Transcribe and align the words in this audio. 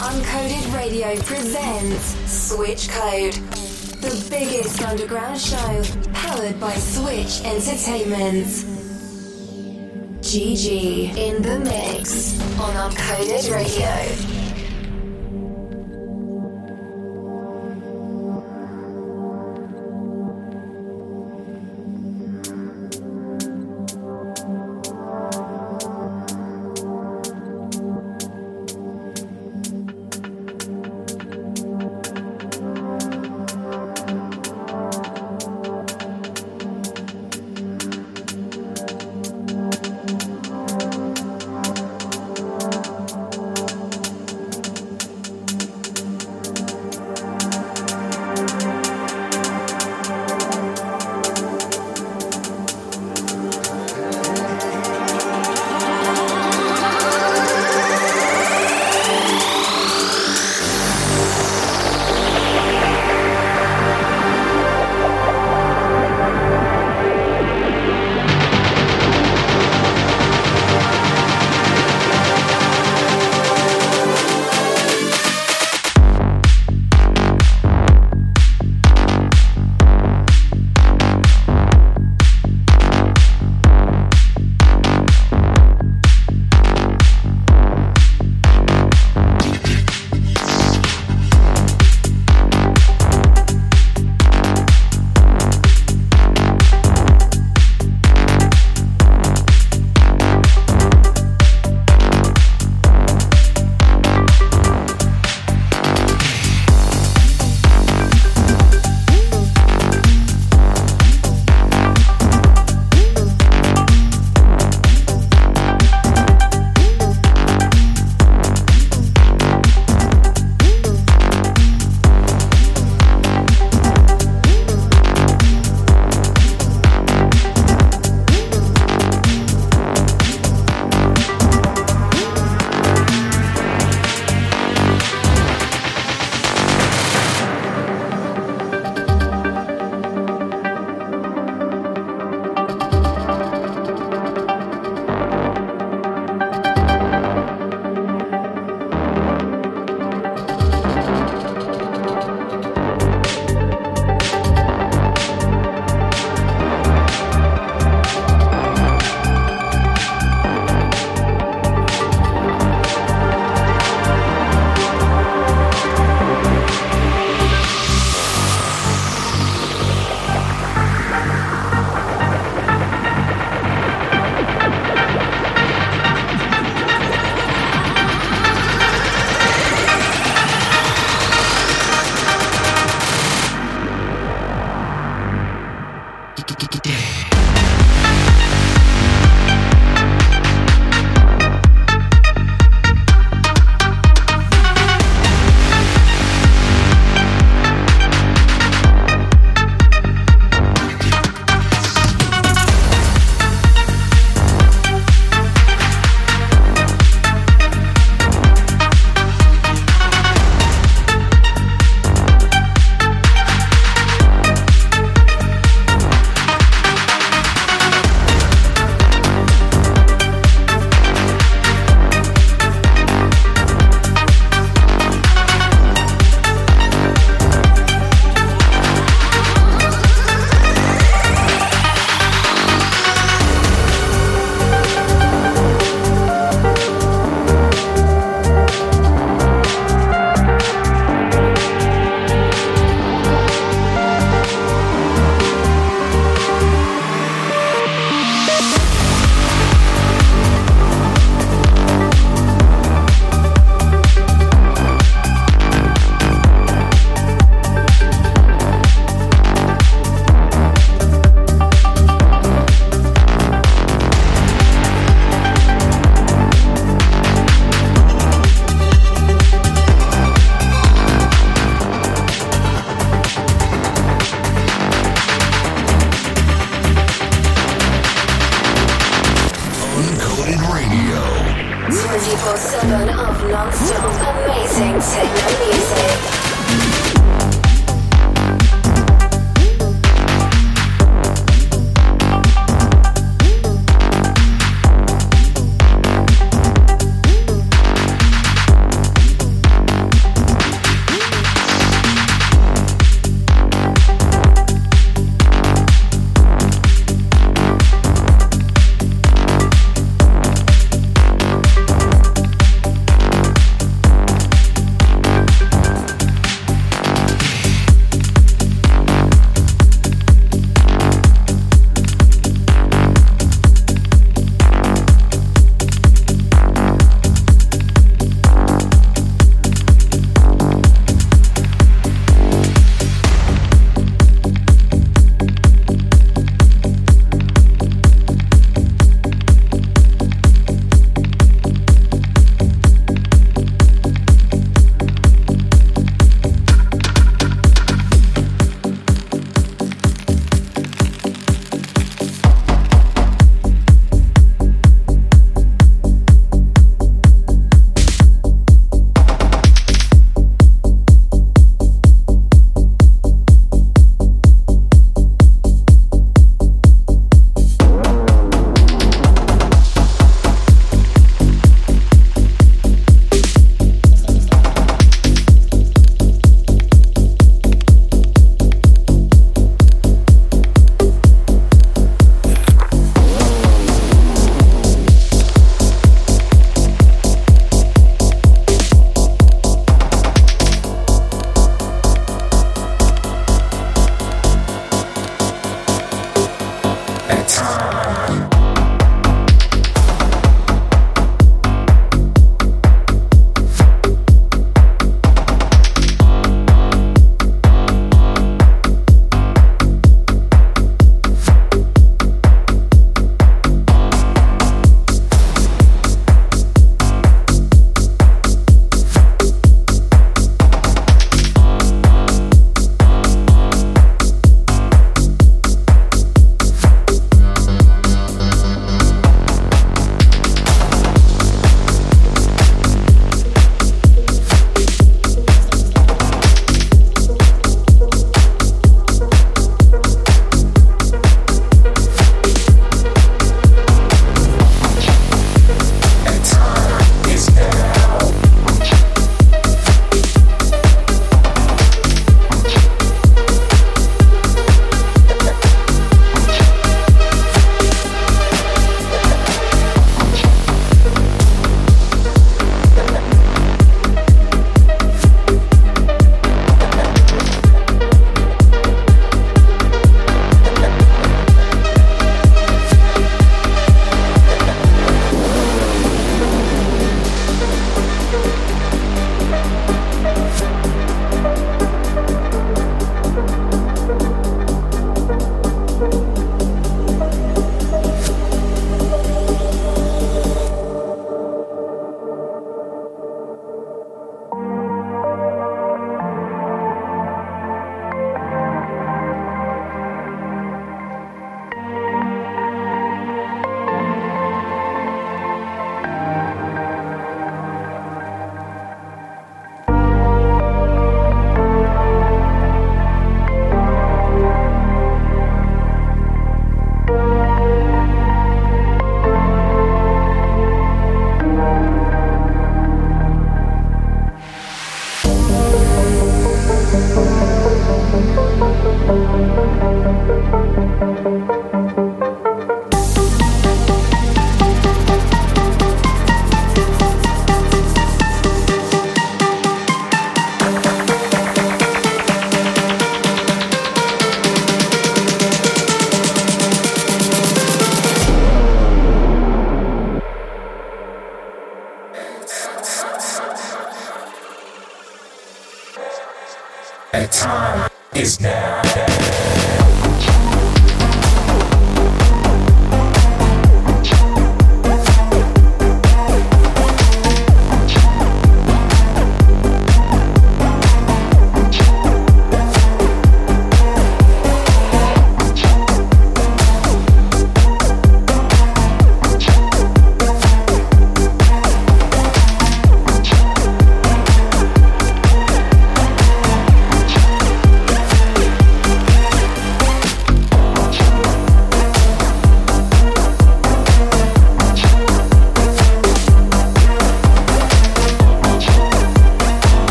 Uncoded 0.00 0.72
Radio 0.72 1.16
presents 1.22 2.14
Switch 2.30 2.88
Code, 2.88 3.32
the 4.00 4.26
biggest 4.30 4.80
underground 4.80 5.40
show 5.40 5.82
powered 6.12 6.60
by 6.60 6.72
Switch 6.74 7.40
Entertainment. 7.44 8.46
Gigee 10.22 11.16
in 11.16 11.42
the 11.42 11.58
mix 11.58 12.40
on 12.60 12.74
Uncoded 12.74 13.52
Radio. 13.52 14.37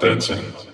dancing. 0.00 0.67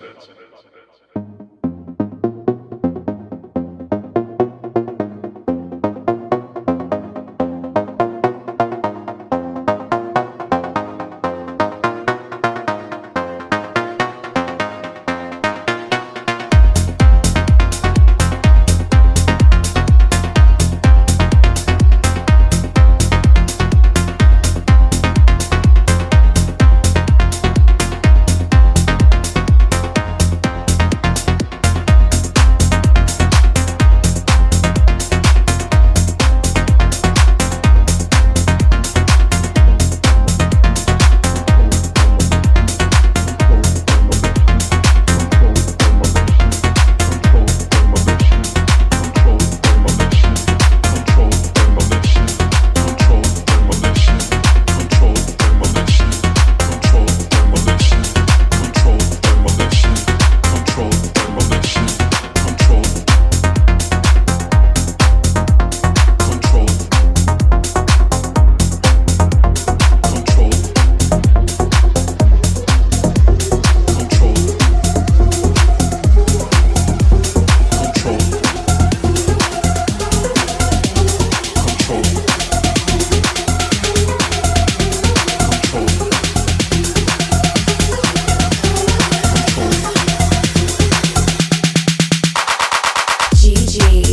energy. 93.81 94.04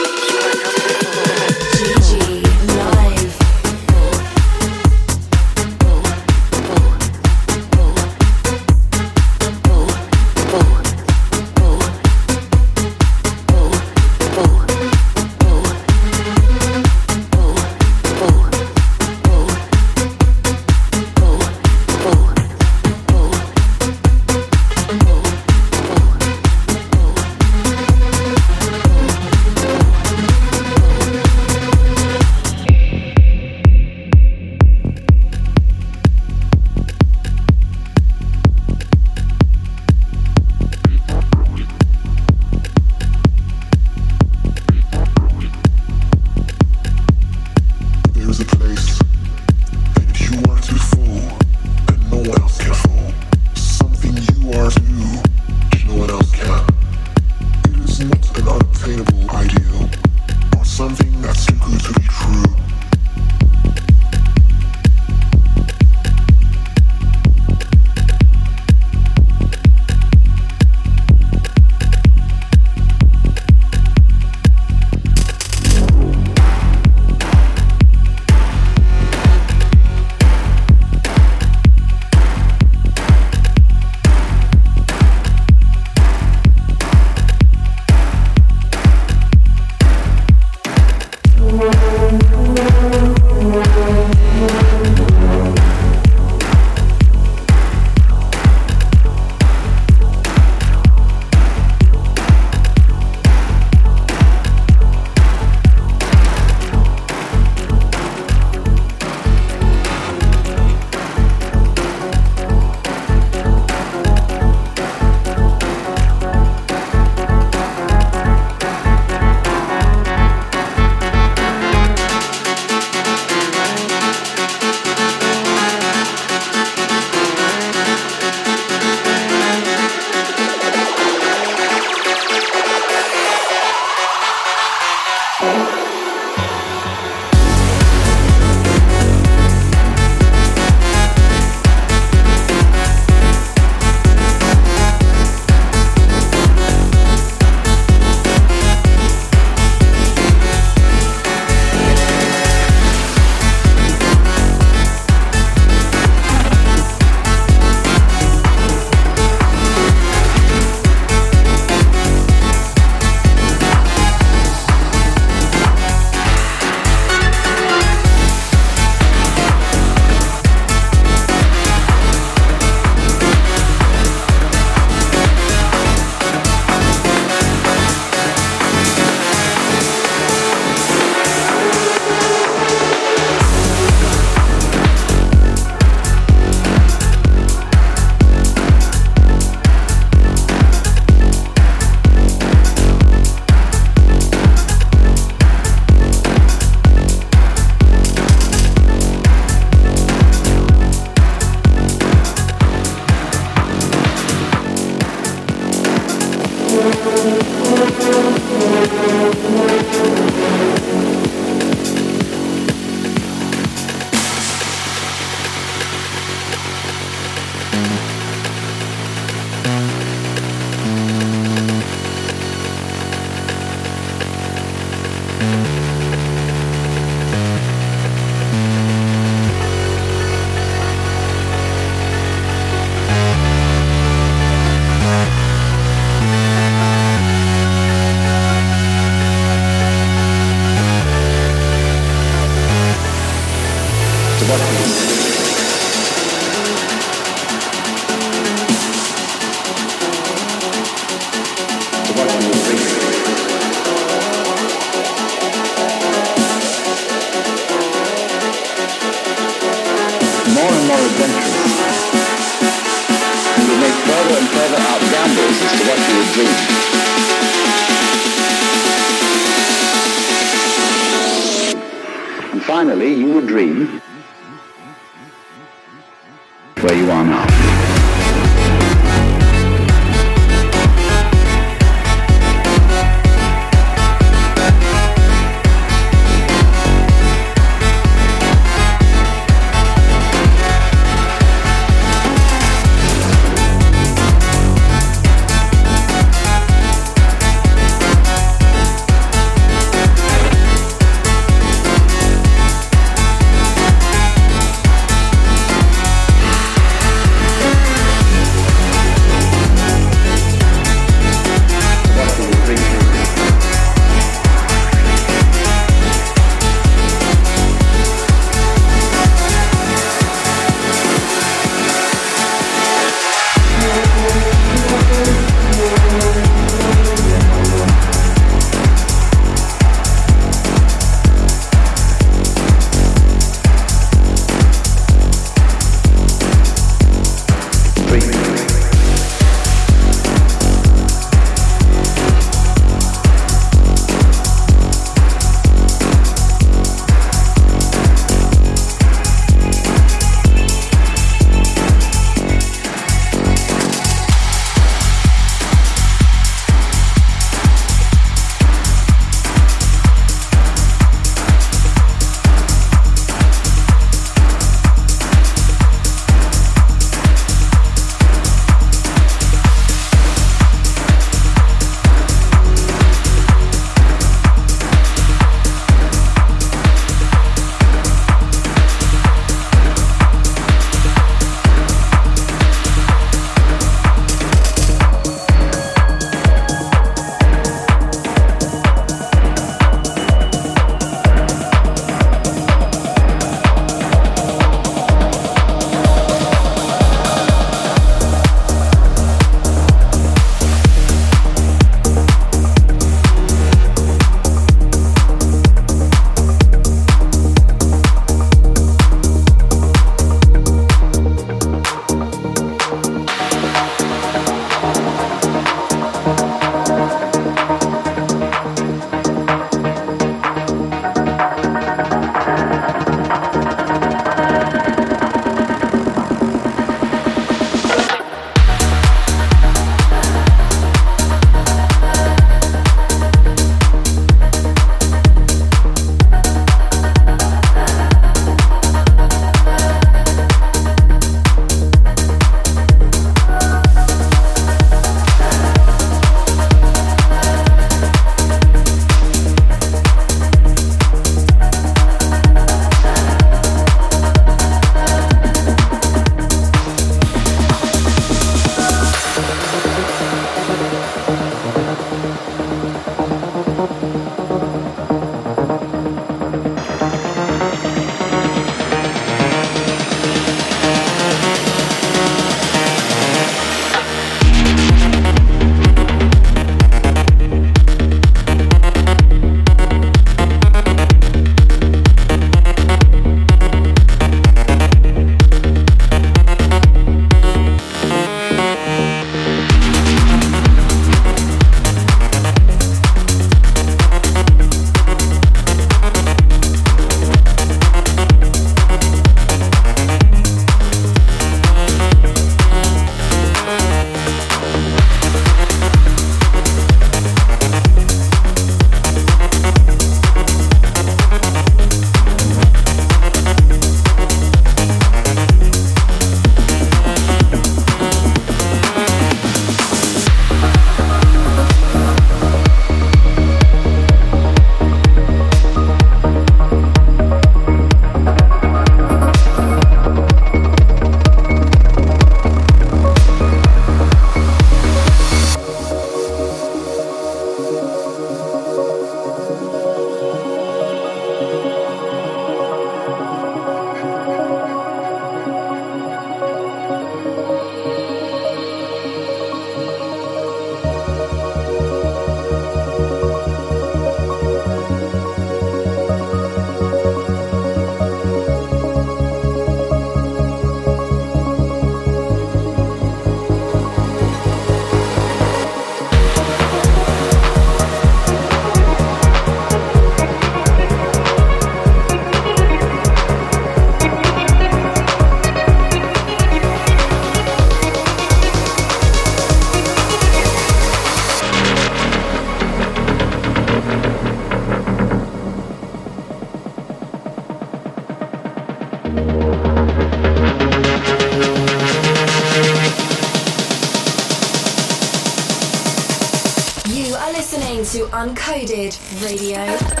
Radio. 598.81 600.00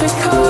Because. 0.00 0.43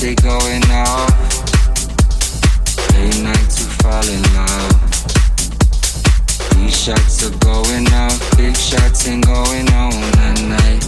they 0.00 0.14
going 0.14 0.62
out. 0.70 1.10
Late 2.94 3.20
night 3.20 3.50
to 3.50 3.64
fall 3.80 4.06
in 4.06 4.22
love. 4.34 4.76
These 6.54 6.76
shots 6.84 7.26
are 7.26 7.36
going 7.38 7.88
out. 7.88 8.16
Big 8.36 8.56
shots 8.56 9.08
ain't 9.08 9.26
going 9.26 9.68
on 9.72 9.90
that 10.18 10.40
night. 10.46 10.84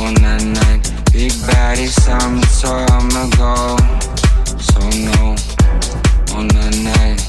On 0.00 0.14
that 0.14 0.42
night. 0.44 0.92
Big 1.12 1.32
baddies, 1.48 1.96
I'm 2.08 2.40
tall, 2.60 2.84
I'ma 2.92 3.24
go. 3.40 3.76
So 4.58 4.80
no, 5.08 5.36
on 6.36 6.48
that 6.48 6.76
night. 6.92 7.20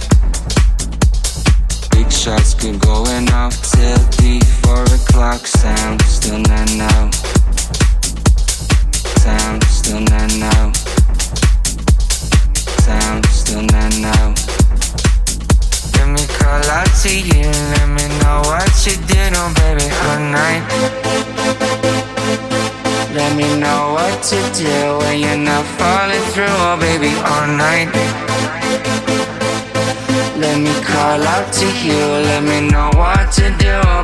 Big 1.91 2.11
shots 2.11 2.53
keep 2.53 2.79
going 2.81 3.31
off 3.31 3.55
till 3.71 3.97
the 4.19 4.39
four 4.61 4.83
o'clock 4.83 5.47
sound. 5.47 6.01
Still 6.01 6.39
not 6.39 6.69
out 6.93 7.40
sound 9.22 9.63
still 9.65 9.99
not 9.99 10.34
now, 10.39 10.72
sound 12.82 13.24
still 13.28 13.61
not 13.61 13.93
now. 14.01 14.34
Let 15.93 16.07
me 16.09 16.26
call 16.39 16.65
out 16.78 16.89
to 17.03 17.11
you, 17.13 17.45
let 17.74 17.88
me 17.97 18.05
know 18.17 18.41
what 18.49 18.74
you 18.84 18.95
did, 19.05 19.34
oh 19.38 19.53
baby, 19.61 19.86
all 20.07 20.22
night. 20.39 20.63
Let 23.13 23.36
me 23.38 23.45
know 23.59 23.93
what 23.93 24.24
to 24.30 24.39
do 24.57 24.97
when 25.01 25.19
you're 25.19 25.38
not 25.38 25.65
falling 25.78 26.26
through, 26.34 26.57
oh 26.65 26.78
baby, 26.80 27.13
all 27.32 27.45
night. 27.45 27.89
Let 30.41 30.57
me 30.65 30.74
call 30.82 31.22
out 31.22 31.53
to 31.59 31.67
you, 31.86 32.01
let 32.30 32.41
me 32.41 32.72
know 32.72 32.89
what 32.95 33.32
to 33.34 33.53
do, 33.59 33.74
oh 33.86 34.03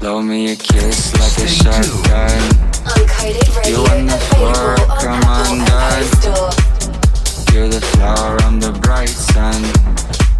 Blow 0.00 0.22
me 0.22 0.52
a 0.52 0.56
kiss 0.56 1.12
like 1.12 1.44
a 1.44 1.46
shotgun. 1.46 2.40
Uncoded 2.88 3.68
You 3.68 3.76
on 3.84 4.06
the 4.06 4.16
floor, 4.16 4.72
available 4.72 4.92
on 4.92 4.98
come 4.98 5.22
Apple 5.22 5.52
on, 5.52 5.58
and 5.58 5.66
dad. 5.68 5.92
Play 5.92 6.20
Store. 6.20 7.52
You're 7.52 7.68
the 7.68 7.82
flower, 7.82 8.40
I'm 8.40 8.58
the 8.60 8.72
bright 8.72 9.10
sun. 9.10 9.60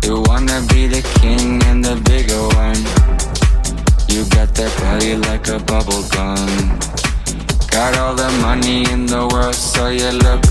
You 0.02 0.22
wanna 0.28 0.64
be 0.72 0.86
the 0.86 1.02
king 1.20 1.62
and 1.64 1.84
the 1.84 1.96
bigger 2.08 2.40
one. 2.56 2.80
You 4.08 4.24
got 4.30 4.54
that 4.54 4.72
body 4.80 5.16
like 5.28 5.46
a 5.48 5.58
bubble 5.58 6.04
gum. 6.08 6.48
Got 7.70 7.98
all 7.98 8.14
the 8.14 8.30
money 8.40 8.90
in 8.90 9.04
the 9.04 9.28
world, 9.30 9.54
so 9.54 9.88
you 9.90 10.10
look 10.10 10.42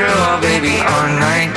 through, 0.00 0.08
oh 0.08 0.40
baby, 0.40 0.74
all 0.92 1.08
night. 1.28 1.52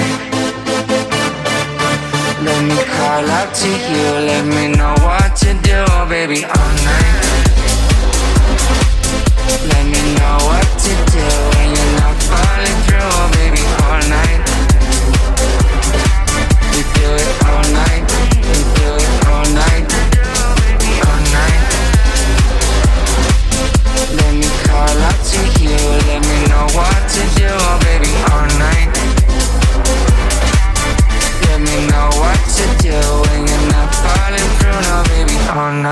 Let 2.47 2.61
me 2.69 2.79
call 2.97 3.25
out 3.39 3.55
to 3.61 3.69
you, 3.69 4.09
let 4.31 4.45
me 4.45 4.75
know 4.75 4.95
what 5.07 5.35
to 5.43 5.53
do, 5.67 5.79
oh 5.95 6.05
baby, 6.09 6.43
all 6.43 6.73
night. 6.91 7.15
Let 9.71 9.85
me 9.93 10.01
know 10.17 10.35
what 10.49 10.67
to 10.85 10.93
do 11.13 11.42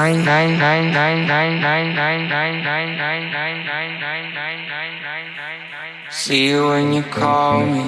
all 0.02 0.16
night, 0.16 0.58
night, 0.58 0.90
night, 0.92 1.28
night, 1.28 1.62
night, 1.62 1.94
night, 1.94 2.26
night, 2.26 2.26
night, 2.28 2.58
night, 2.64 2.90
night, 2.98 3.22
night, 3.22 3.54
night, 3.62 3.94
night, 4.02 4.66
night, 4.74 4.98
night, 5.04 5.30
night, 5.30 5.70
night. 5.72 6.14
See 6.14 6.48
you 6.50 6.70
when 6.70 6.92
you 6.94 7.04
call 7.04 7.60
me. 7.72 7.84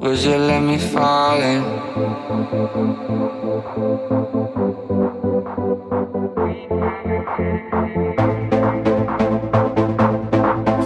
Would 0.00 0.18
you 0.24 0.36
let 0.48 0.62
me 0.62 0.78
fall 0.78 1.42
in? 1.52 1.60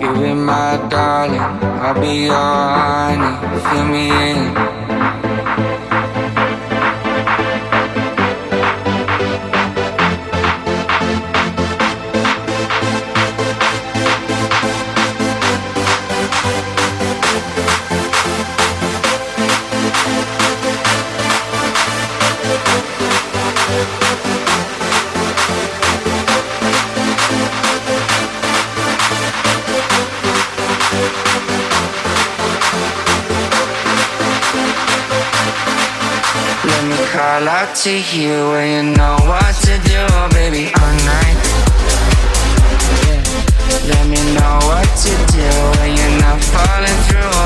You 0.03 0.11
be 0.21 0.35
my 0.35 0.85
darling, 0.91 1.49
I'll 1.85 1.95
be 1.95 2.25
your 2.25 2.35
honey. 2.35 3.31
Fill 3.69 3.85
me 3.85 4.11
in. 4.11 4.82
Out 37.49 37.75
to 37.75 37.91
you 37.91 38.51
when 38.51 38.87
you 38.87 38.97
know 38.97 39.17
what 39.27 39.55
to 39.67 39.75
do, 39.89 40.03
baby, 40.35 40.71
all 40.81 40.95
night. 41.07 41.39
Let 43.89 44.05
me 44.07 44.21
know 44.35 44.59
what 44.69 44.89
to 45.05 45.13
do 45.33 45.49
when 45.79 45.97
you're 45.97 46.19
not 46.21 46.39
falling 46.53 46.99
through, 47.07 47.42